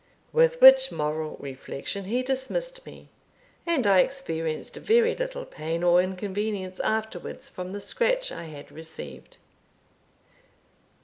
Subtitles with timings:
[0.33, 3.09] With which moral reflection he dismissed me;
[3.67, 9.37] and I experienced very little pain or inconvenience afterwards from the scratch I had received.